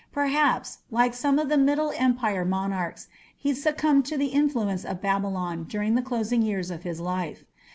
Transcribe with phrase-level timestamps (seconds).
[0.11, 3.07] Perhaps, like some of the Middle Empire monarchs,
[3.37, 7.43] he succumbed to the influence of Babylon during the closing years of his life.